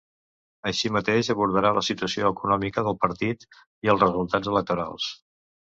[0.69, 3.47] Així mateix, abordarà la situació econòmica del partit
[3.89, 5.15] i els resultats electorals.